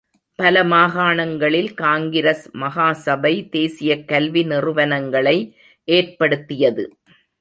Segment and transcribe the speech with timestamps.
[0.35, 5.37] பல மாகாணங்களில் காங்கிரஸ் மகா சபை தேசியக் கல்வி நிறுவனங்களை
[5.87, 6.85] ஏற்படுத்தியது.